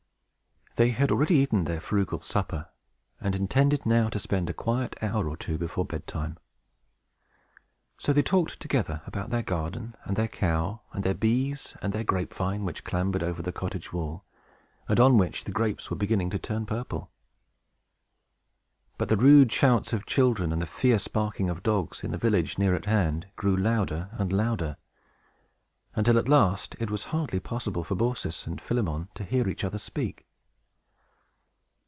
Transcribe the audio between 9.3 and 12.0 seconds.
their garden, and their cow, and their bees, and